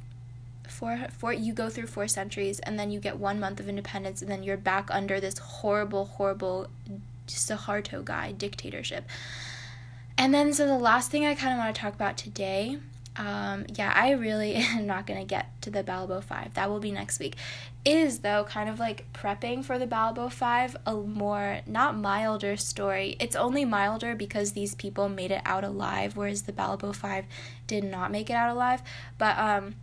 [0.69, 4.21] four four you go through four centuries and then you get one month of independence
[4.21, 6.67] and then you're back under this horrible horrible
[7.27, 9.05] Suharto guy dictatorship.
[10.19, 12.77] And then so the last thing I kind of want to talk about today
[13.19, 16.53] um, yeah, I really am not gonna get to the Balibo 5.
[16.53, 17.35] That will be next week.
[17.83, 23.17] Is though kind of like prepping for the Balibo 5 a more not milder story.
[23.19, 27.25] It's only milder because these people made it out alive, whereas the Balibo 5
[27.67, 28.81] did not make it out alive.
[29.17, 29.75] But um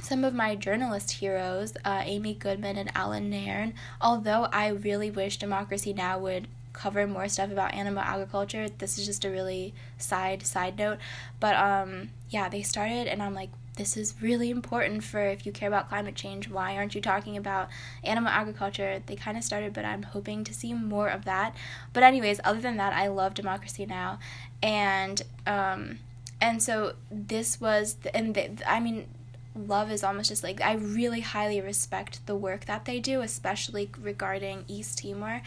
[0.00, 5.36] some of my journalist heroes, uh, Amy Goodman and Allan Nairn, although I really wish
[5.36, 6.18] Democracy Now!
[6.18, 10.98] would cover more stuff about animal agriculture, this is just a really side side note.
[11.38, 15.52] But um, yeah, they started, and I'm like, this is really important for if you
[15.52, 16.48] care about climate change.
[16.48, 17.68] Why aren't you talking about
[18.04, 19.02] animal agriculture?
[19.04, 21.54] They kind of started, but I'm hoping to see more of that.
[21.92, 24.18] But anyways, other than that, I love Democracy Now!
[24.62, 25.98] and um,
[26.40, 29.08] and so this was, the, and the, I mean
[29.54, 33.90] love is almost just like I really highly respect the work that they do, especially
[34.00, 35.42] regarding East Timor.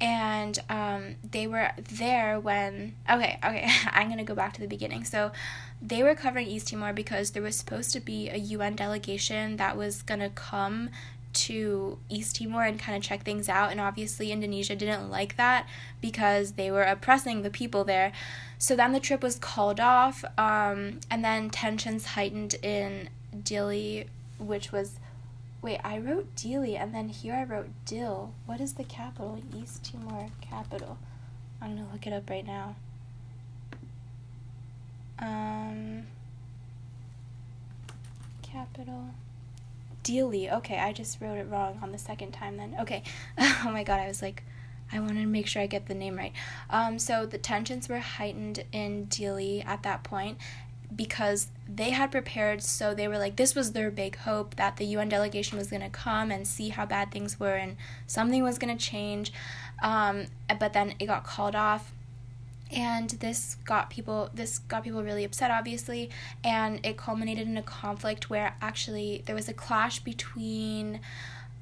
[0.00, 4.66] And um, they were there when okay okay i'm going to go back to the
[4.66, 5.32] beginning so
[5.80, 9.76] they were covering east timor because there was supposed to be a un delegation that
[9.76, 10.90] was going to come
[11.32, 13.70] to East Timor and kind of check things out.
[13.70, 15.68] And obviously, Indonesia didn't like that
[16.00, 18.12] because they were oppressing the people there.
[18.58, 24.08] So then the trip was called off, um, and then tensions heightened in Dili,
[24.38, 24.98] which was.
[25.60, 28.32] Wait, I wrote Dili, and then here I wrote Dil.
[28.46, 29.42] What is the capital?
[29.56, 30.98] East Timor capital.
[31.60, 32.76] I'm gonna look it up right now.
[35.18, 36.06] Um,
[38.42, 39.10] capital.
[40.04, 40.52] Dili.
[40.52, 42.76] Okay, I just wrote it wrong on the second time then.
[42.80, 43.02] Okay.
[43.38, 44.44] oh my god, I was like,
[44.92, 46.32] I wanted to make sure I get the name right.
[46.70, 50.38] Um, so the tensions were heightened in Dili at that point
[50.94, 54.86] because they had prepared, so they were like, this was their big hope that the
[54.86, 58.58] UN delegation was going to come and see how bad things were and something was
[58.58, 59.32] going to change.
[59.82, 60.26] Um,
[60.58, 61.92] but then it got called off
[62.70, 66.10] and this got people this got people really upset obviously
[66.44, 71.00] and it culminated in a conflict where actually there was a clash between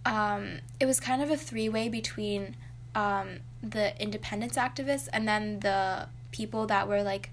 [0.05, 2.57] um, it was kind of a three-way between
[2.95, 7.31] um, the independence activists and then the people that were like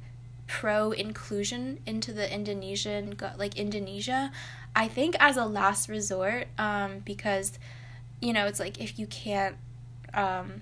[0.47, 4.31] pro inclusion into the Indonesian like Indonesia
[4.75, 7.59] I think as a last resort um, because
[8.19, 9.55] you know it's like if you can't
[10.13, 10.61] um,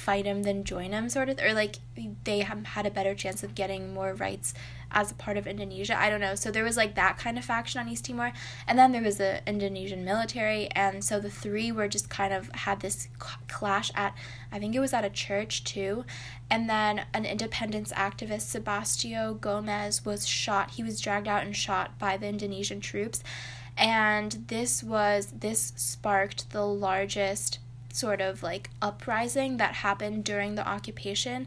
[0.00, 1.76] fight him than join him sort of or like
[2.24, 4.54] they have had a better chance of getting more rights
[4.92, 5.96] as a part of Indonesia.
[5.96, 6.34] I don't know.
[6.34, 8.32] So there was like that kind of faction on East Timor
[8.66, 12.50] and then there was the Indonesian military and so the three were just kind of
[12.52, 13.08] had this
[13.48, 14.14] clash at
[14.50, 16.04] I think it was at a church too.
[16.50, 20.72] And then an independence activist Sebastião Gomes was shot.
[20.72, 23.22] He was dragged out and shot by the Indonesian troops.
[23.76, 27.60] And this was this sparked the largest
[27.92, 31.46] sort of like uprising that happened during the occupation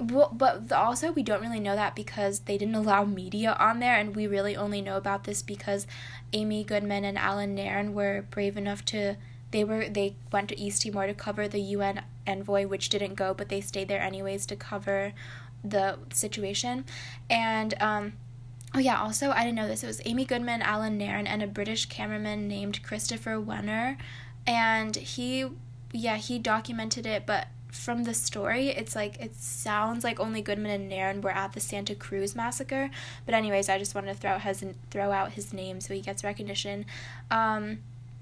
[0.00, 4.14] but also we don't really know that because they didn't allow media on there and
[4.14, 5.88] we really only know about this because
[6.32, 9.16] Amy Goodman and Allan Nairn were brave enough to
[9.50, 13.34] they were they went to East Timor to cover the UN envoy which didn't go
[13.34, 15.14] but they stayed there anyways to cover
[15.64, 16.84] the situation
[17.28, 18.12] and um
[18.74, 19.82] Oh yeah, also I didn't know this.
[19.82, 23.96] It was Amy Goodman, Allan Nairn, and a British cameraman named Christopher Wenner
[24.48, 25.46] and he
[25.92, 30.72] yeah he documented it but from the story it's like it sounds like only goodman
[30.72, 32.90] and nairn were at the santa cruz massacre.
[33.26, 36.00] But anyways i just wanted to throw out his, throw out his name so he
[36.00, 36.86] gets recognition.
[37.30, 37.80] Um,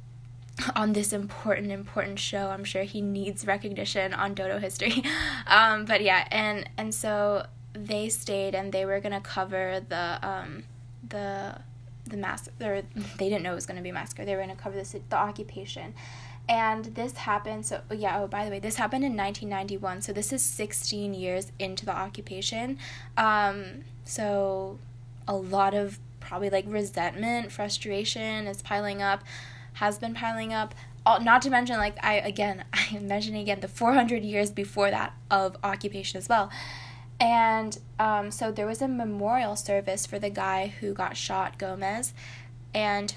[0.74, 5.02] on this important important show i'm sure he needs recognition on dodo history.
[5.46, 10.64] Um, but yeah and and so they stayed and they were gonna cover the um,
[11.08, 11.60] the
[12.06, 12.82] the mass or
[13.18, 14.76] they didn't know it was going to be a massacre they were going to cover
[14.76, 15.94] this the occupation.
[16.48, 20.32] And this happened so yeah oh by the way this happened in 1991 so this
[20.32, 22.78] is 16 years into the occupation.
[23.16, 24.78] Um so
[25.28, 29.22] a lot of probably like resentment frustration is piling up
[29.74, 30.74] has been piling up.
[31.04, 35.12] All, not to mention like i again i'm mentioning again the 400 years before that
[35.30, 36.50] of occupation as well
[37.18, 42.12] and um, so there was a memorial service for the guy who got shot, Gomes.
[42.74, 43.14] And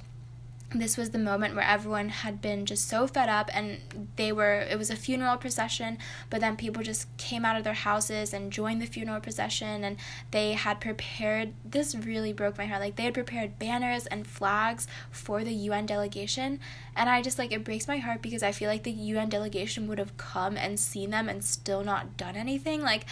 [0.73, 3.79] this was the moment where everyone had been just so fed up and
[4.17, 5.97] they were it was a funeral procession
[6.29, 9.97] but then people just came out of their houses and joined the funeral procession and
[10.29, 14.87] they had prepared this really broke my heart like they had prepared banners and flags
[15.09, 16.59] for the UN delegation
[16.95, 19.87] and I just like it breaks my heart because I feel like the UN delegation
[19.87, 23.05] would have come and seen them and still not done anything like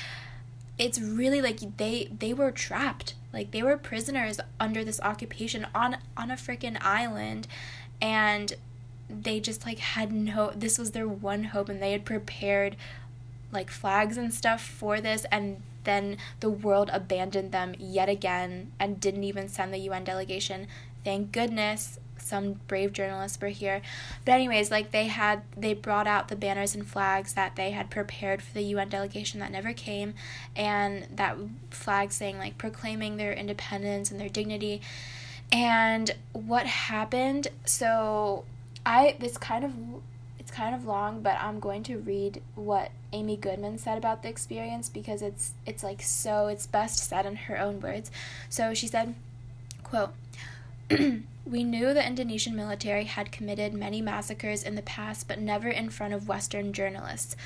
[0.78, 3.16] it's really like they they were trapped.
[3.34, 7.48] Like they were prisoners under this occupation on on a freaking island
[8.02, 8.54] and
[9.10, 12.76] they just like had no this was their one hope and they had prepared
[13.52, 19.00] like flags and stuff for this and then the world abandoned them yet again and
[19.00, 20.68] didn't even send the UN delegation.
[21.06, 23.82] Thank goodness some brave journalists were here.
[24.26, 27.90] But anyways, like they had they brought out the banners and flags that they had
[27.90, 30.14] prepared for the UN delegation that never came
[30.56, 31.38] and that
[31.70, 34.82] flag saying like proclaiming their independence and their dignity.
[35.52, 37.48] And what happened?
[37.66, 38.44] So
[38.86, 39.74] I this kind of
[40.40, 44.30] it's kind of long, but I'm going to read what Amy Goodman said about the
[44.30, 48.12] experience because it's it's like so it's best said in her own words.
[48.50, 49.16] So she said,
[49.84, 50.14] quote
[51.50, 55.90] We knew the Indonesian military had committed many massacres in the past, but never in
[55.90, 57.38] front of Western journalists.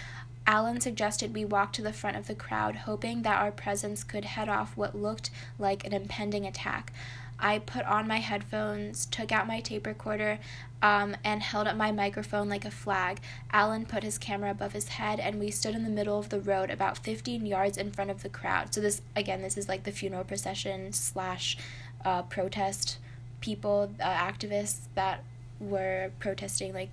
[0.47, 4.25] Allan suggested we walk to the front of the crowd, hoping that our presence could
[4.25, 5.29] head off what looked
[5.59, 6.91] like an impending attack.
[7.37, 10.39] I put on my headphones, took out my tape recorder,
[10.81, 13.19] um, and held up my microphone like a flag.
[13.51, 16.39] Allan put his camera above his head, and we stood in the middle of the
[16.39, 18.73] road, about 15 yards in front of the crowd.
[18.73, 21.55] So, this, again, this is like the funeral procession slash
[22.03, 22.97] uh, protest
[23.41, 25.23] people, uh, activists that
[25.59, 26.89] were protesting, like,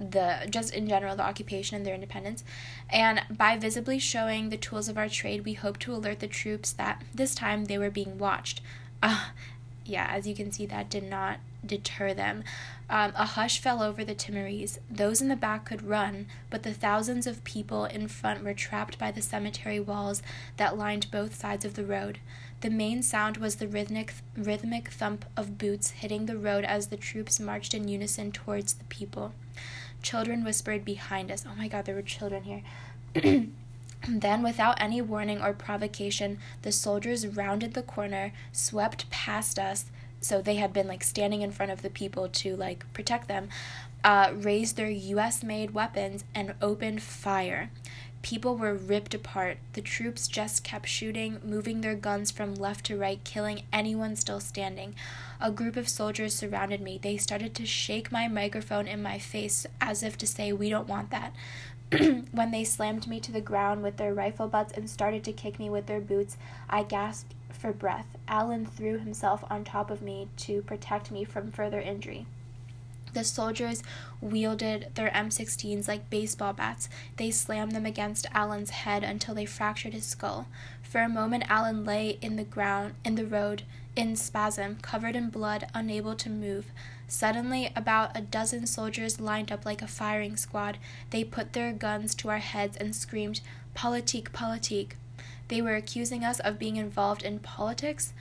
[0.00, 2.42] the just in general the occupation and their independence
[2.90, 6.72] and by visibly showing the tools of our trade we hope to alert the troops
[6.72, 8.60] that this time they were being watched
[9.00, 9.26] uh,
[9.84, 12.44] yeah, as you can see, that did not deter them.
[12.88, 14.78] Um, a hush fell over the Timorese.
[14.90, 18.98] Those in the back could run, but the thousands of people in front were trapped
[18.98, 20.22] by the cemetery walls
[20.56, 22.18] that lined both sides of the road.
[22.62, 26.96] The main sound was the rhythmic, rhythmic thump of boots hitting the road as the
[26.96, 29.32] troops marched in unison towards the people.
[30.00, 31.44] Children whispered behind us.
[31.44, 32.62] Oh my god, there were children here.
[34.08, 39.86] Then, without any warning or provocation, the soldiers rounded the corner, swept past us.
[40.20, 43.48] So they had been like standing in front of the people to like protect them,
[44.04, 47.70] uh, raised their US made weapons, and opened fire.
[48.22, 49.58] People were ripped apart.
[49.72, 54.38] The troops just kept shooting, moving their guns from left to right, killing anyone still
[54.38, 54.94] standing.
[55.40, 57.00] A group of soldiers surrounded me.
[57.02, 60.88] They started to shake my microphone in my face as if to say, We don't
[60.88, 61.34] want that.
[62.30, 65.58] when they slammed me to the ground with their rifle butts and started to kick
[65.58, 66.36] me with their boots,
[66.70, 68.06] I gasped for breath.
[68.28, 72.26] Allan threw himself on top of me to protect me from further injury.
[73.12, 73.82] The soldiers
[74.20, 76.88] wielded their M16s like baseball bats.
[77.16, 80.46] They slammed them against Allan's head until they fractured his skull.
[80.82, 83.62] For a moment, Allan lay in the ground, in the road,
[83.96, 86.66] in spasm, covered in blood, unable to move.
[87.08, 90.78] Suddenly, about a dozen soldiers lined up like a firing squad.
[91.10, 93.42] They put their guns to our heads and screamed,
[93.74, 94.96] Politique, politique.
[95.48, 98.14] They were accusing us of being involved in politics,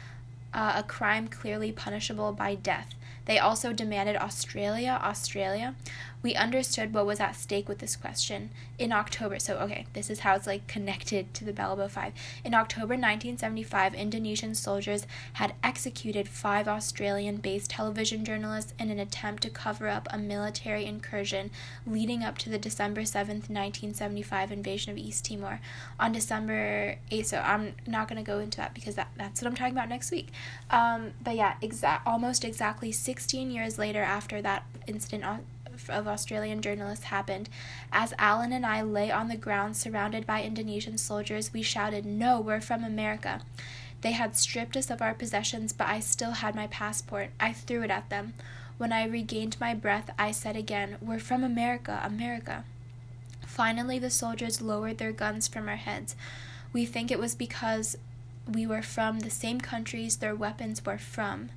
[0.53, 2.93] uh, a crime clearly punishable by death.
[3.31, 5.73] They also demanded Australia, Australia.
[6.23, 8.51] We understood what was at stake with this question.
[8.77, 12.13] In October, so okay, this is how it's like connected to the Balibo 5.
[12.43, 19.43] In October 1975, Indonesian soldiers had executed five Australian based television journalists in an attempt
[19.43, 21.51] to cover up a military incursion
[21.87, 25.59] leading up to the December 7th, 1975 invasion of East Timor.
[25.99, 29.47] On December 8th, so I'm not going to go into that because that, that's what
[29.47, 30.29] I'm talking about next week.
[30.69, 35.23] Um, but yeah, exa- almost exactly 16 years later after that incident
[35.89, 37.49] of Australian journalists happened.
[37.91, 42.39] As Allan and I lay on the ground surrounded by Indonesian soldiers, we shouted, No,
[42.39, 43.41] we're from America.
[44.01, 47.29] They had stripped us of our possessions, but I still had my passport.
[47.39, 48.33] I threw it at them.
[48.77, 52.63] When I regained my breath, I said again, We're from America, America.
[53.45, 56.15] Finally, the soldiers lowered their guns from our heads.
[56.73, 57.97] We think it was because
[58.51, 61.49] we were from the same countries their weapons were from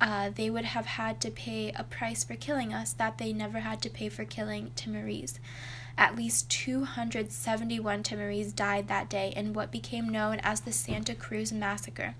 [0.00, 3.60] uh, they would have had to pay a price for killing us that they never
[3.60, 5.38] had to pay for killing Timorese.
[5.98, 11.52] At least 271 Timorese died that day in what became known as the Santa Cruz
[11.52, 12.14] Massacre.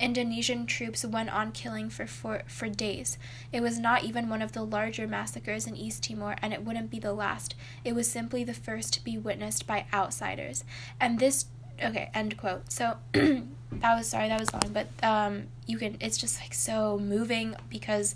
[0.00, 3.16] Indonesian troops went on killing for, for, for days.
[3.52, 6.90] It was not even one of the larger massacres in East Timor, and it wouldn't
[6.90, 7.54] be the last.
[7.84, 10.64] It was simply the first to be witnessed by outsiders.
[11.00, 11.46] And this
[11.82, 12.98] okay end quote so
[13.80, 17.54] that was sorry that was long but um you can it's just like so moving
[17.68, 18.14] because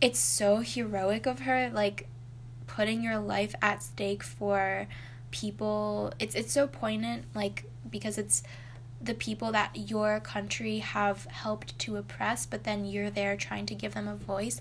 [0.00, 2.08] it's so heroic of her like
[2.66, 4.86] putting your life at stake for
[5.30, 6.12] people.
[6.18, 8.42] It's it's so poignant like because it's
[9.00, 13.74] the people that your country have helped to oppress but then you're there trying to
[13.74, 14.60] give them a voice.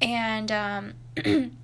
[0.00, 0.94] And um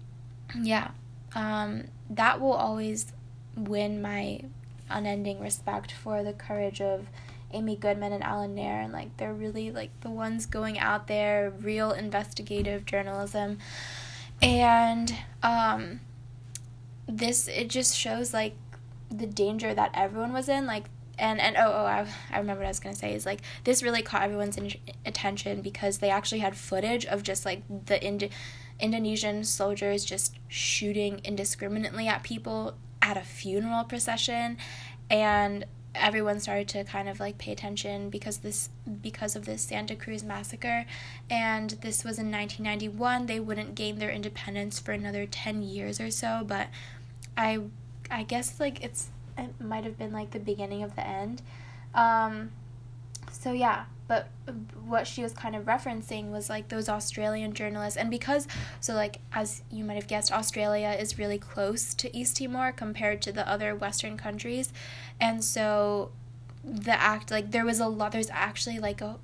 [0.61, 0.91] yeah
[1.35, 3.13] um that will always
[3.57, 4.41] win my
[4.89, 7.07] unending respect for the courage of
[7.53, 11.53] Amy Goodman and Allan Nairn and like they're really like the ones going out there,
[11.61, 13.59] real investigative journalism.
[14.43, 16.01] And um
[17.07, 18.55] this it just shows like
[19.11, 20.85] the danger that everyone was in like
[21.19, 23.83] and and oh oh I, I remember what I was gonna say is like this
[23.83, 24.73] really caught everyone's in-
[25.05, 28.31] attention because they actually had footage of just like the Ind-
[28.79, 34.57] Indonesian soldiers just shooting indiscriminately at people at a funeral procession
[35.11, 38.69] and everyone started to kind of like pay attention because this
[39.03, 40.87] because of this Santa Cruz massacre.
[41.29, 46.11] And this was in 1991 they wouldn't gain their independence for another 10 years or
[46.11, 46.43] so.
[46.47, 46.69] But
[47.37, 47.61] I
[48.11, 51.43] I guess like it's it might have been like the beginning of the end.
[51.95, 52.51] Um
[53.41, 54.29] so yeah, but
[54.85, 58.47] what she was kind of referencing was like those Australian journalists, and because
[58.81, 63.23] so like as you might have guessed, Australia is really close to East Timor compared
[63.23, 64.75] to the other Western countries,
[65.19, 66.13] and so
[66.63, 68.13] the act like there was a lot.
[68.13, 69.17] There's actually like a,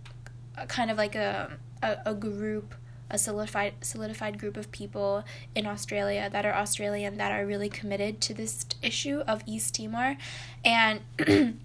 [0.56, 2.74] a kind of like a, a a group
[3.10, 8.22] a solidified solidified group of people in Australia that are Australian that are really committed
[8.22, 10.16] to this issue of East Timor,
[10.64, 11.02] and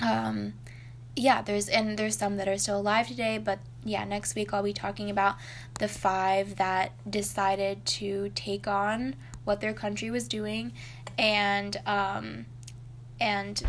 [0.00, 0.54] um,
[1.16, 4.62] yeah, there's and there's some that are still alive today, but yeah, next week I'll
[4.62, 5.36] be talking about
[5.78, 10.72] the five that decided to take on what their country was doing,
[11.16, 12.46] and um,
[13.20, 13.62] and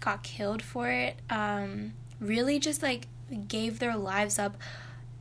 [0.00, 1.16] got killed for it.
[1.30, 3.06] Um, really, just like
[3.48, 4.56] gave their lives up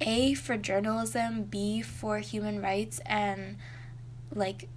[0.02, 3.58] a for journalism, B for human rights, and
[4.34, 4.68] like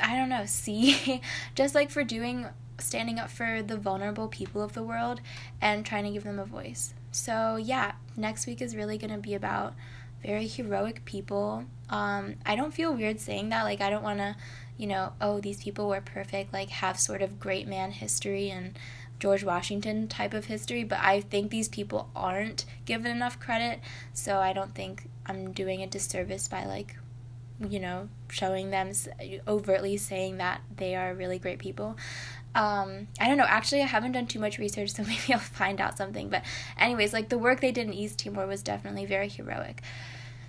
[0.00, 1.20] I don't know, C
[1.54, 2.46] just like for doing
[2.84, 5.20] standing up for the vulnerable people of the world
[5.60, 6.94] and trying to give them a voice.
[7.10, 9.74] So yeah, next week is really gonna be about
[10.22, 11.64] very heroic people.
[11.90, 13.64] Um, I don't feel weird saying that.
[13.64, 14.36] Like I don't wanna,
[14.76, 16.52] you know, oh these people were perfect.
[16.52, 18.78] Like have sort of great man history and
[19.20, 23.80] George Washington type of history, but I think these people aren't given enough credit,
[24.12, 26.96] so I don't think I'm doing a disservice by like
[27.70, 28.90] you know showing them
[29.46, 31.96] overtly saying that they are really great people
[32.54, 33.46] um, I don't know.
[33.48, 36.28] Actually, I haven't done too much research, so maybe I'll find out something.
[36.28, 36.42] But,
[36.78, 39.82] anyways, like the work they did in East Timor was definitely very heroic.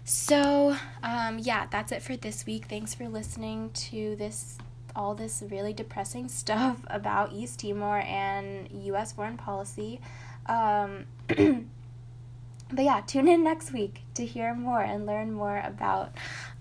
[0.04, 2.66] So, um, yeah, that's it for this week.
[2.70, 4.58] Thanks for listening to this
[4.96, 9.12] all this really depressing stuff about East Timor and U.S.
[9.12, 10.00] foreign policy.
[10.46, 16.14] Um, but yeah, tune in next week to hear more and learn more about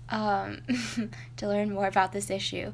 [0.09, 0.61] um,
[1.37, 2.73] to learn more about this issue.